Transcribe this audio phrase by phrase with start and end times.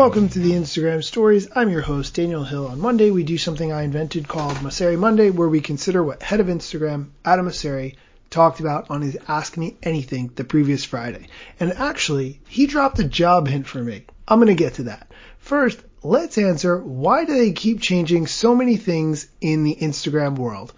[0.00, 1.46] Welcome to the Instagram Stories.
[1.54, 2.68] I'm your host, Daniel Hill.
[2.68, 6.40] On Monday, we do something I invented called Mosseri Monday, where we consider what head
[6.40, 7.96] of Instagram, Adam Mosseri,
[8.30, 11.26] talked about on his Ask Me Anything the previous Friday.
[11.60, 14.06] And actually, he dropped a job hint for me.
[14.26, 15.12] I'm going to get to that.
[15.36, 20.72] First, let's answer why do they keep changing so many things in the Instagram world?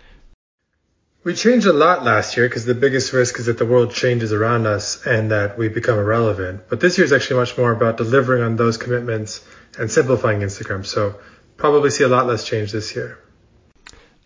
[1.24, 4.32] We changed a lot last year because the biggest risk is that the world changes
[4.32, 6.62] around us and that we become irrelevant.
[6.68, 9.44] But this year is actually much more about delivering on those commitments
[9.78, 10.84] and simplifying Instagram.
[10.84, 11.20] So
[11.56, 13.20] probably see a lot less change this year.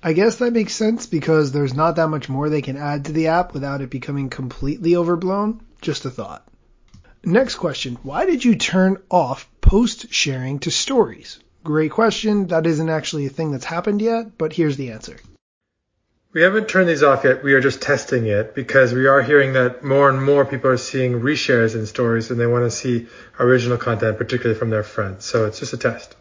[0.02, 3.12] I guess that makes sense because there's not that much more they can add to
[3.12, 5.60] the app without it becoming completely overblown.
[5.82, 6.48] Just a thought.
[7.22, 7.98] Next question.
[8.04, 11.40] Why did you turn off post sharing to stories?
[11.62, 12.46] Great question.
[12.46, 15.18] That isn't actually a thing that's happened yet, but here's the answer.
[16.36, 17.42] We haven't turned these off yet.
[17.42, 20.76] We are just testing it because we are hearing that more and more people are
[20.76, 23.06] seeing reshares in stories and they want to see
[23.40, 25.24] original content, particularly from their friends.
[25.24, 26.14] So it's just a test.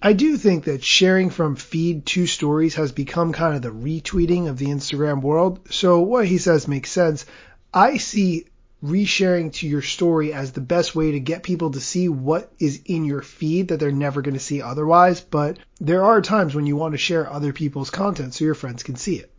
[0.00, 4.48] I do think that sharing from feed to stories has become kind of the retweeting
[4.48, 5.70] of the Instagram world.
[5.70, 7.26] So what he says makes sense.
[7.74, 8.46] I see
[8.82, 12.80] resharing to your story as the best way to get people to see what is
[12.86, 15.20] in your feed that they're never going to see otherwise.
[15.20, 18.82] But there are times when you want to share other people's content so your friends
[18.82, 19.30] can see it.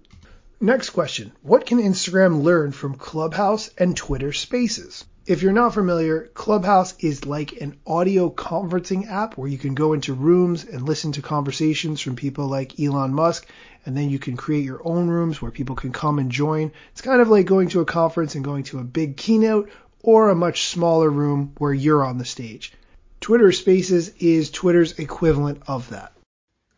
[0.63, 1.31] Next question.
[1.41, 5.05] What can Instagram learn from Clubhouse and Twitter Spaces?
[5.25, 9.93] If you're not familiar, Clubhouse is like an audio conferencing app where you can go
[9.93, 13.47] into rooms and listen to conversations from people like Elon Musk,
[13.87, 16.71] and then you can create your own rooms where people can come and join.
[16.91, 19.71] It's kind of like going to a conference and going to a big keynote
[20.03, 22.71] or a much smaller room where you're on the stage.
[23.19, 26.13] Twitter Spaces is Twitter's equivalent of that.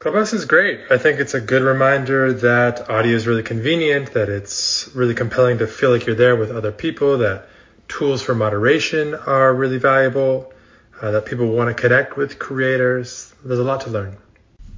[0.03, 0.81] Clubhouse is great.
[0.89, 5.59] I think it's a good reminder that audio is really convenient, that it's really compelling
[5.59, 7.47] to feel like you're there with other people, that
[7.87, 10.51] tools for moderation are really valuable,
[11.01, 13.33] uh, that people want to connect with creators.
[13.45, 14.17] There's a lot to learn.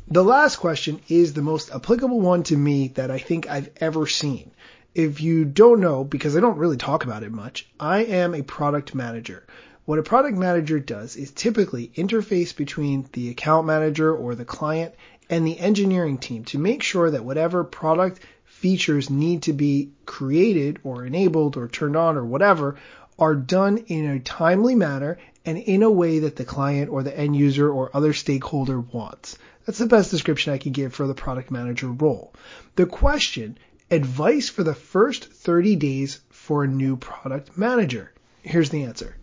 [0.10, 4.06] The last question is the most applicable one to me that I think I've ever
[4.06, 4.52] seen.
[4.94, 8.44] If you don't know, because I don't really talk about it much, I am a
[8.44, 9.48] product manager.
[9.86, 14.96] What a product manager does is typically interface between the account manager or the client
[15.30, 20.80] and the engineering team to make sure that whatever product features need to be created
[20.84, 22.78] or enabled or turned on or whatever
[23.18, 27.18] are done in a timely manner and in a way that the client or the
[27.18, 29.38] end user or other stakeholder wants.
[29.66, 32.34] That's the best description I can give for the product manager role.
[32.76, 33.58] The question,
[33.90, 38.12] advice for the first 30 days for a new product manager.
[38.42, 39.16] Here's the answer.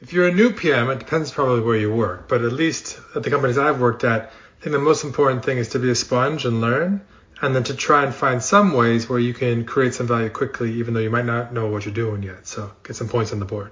[0.00, 3.24] If you're a new PM, it depends probably where you work, but at least at
[3.24, 5.94] the companies I've worked at, I think the most important thing is to be a
[5.94, 7.00] sponge and learn,
[7.40, 10.72] and then to try and find some ways where you can create some value quickly,
[10.74, 12.48] even though you might not know what you're doing yet.
[12.48, 13.70] So get some points on the board.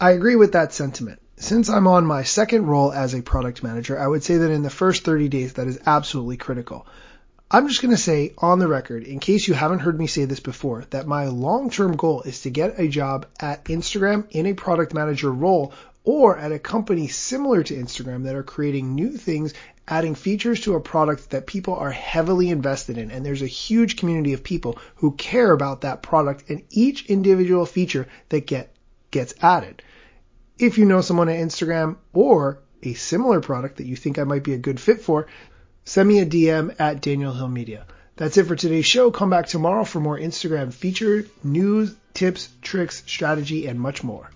[0.00, 1.20] I agree with that sentiment.
[1.36, 4.62] Since I'm on my second role as a product manager, I would say that in
[4.62, 6.86] the first 30 days, that is absolutely critical.
[7.50, 10.26] I'm just going to say on the record, in case you haven't heard me say
[10.26, 14.46] this before, that my long term goal is to get a job at Instagram in
[14.46, 15.72] a product manager role
[16.08, 19.52] or at a company similar to Instagram that are creating new things
[19.86, 23.10] adding features to a product that people are heavily invested in.
[23.10, 27.66] And there's a huge community of people who care about that product and each individual
[27.66, 28.74] feature that get,
[29.10, 29.82] gets added.
[30.58, 34.44] If you know someone at Instagram or a similar product that you think I might
[34.44, 35.26] be a good fit for,
[35.84, 37.84] send me a DM at Daniel Hill Media.
[38.16, 39.10] That's it for today's show.
[39.10, 44.30] Come back tomorrow for more Instagram feature, news, tips, tricks, strategy, and much more.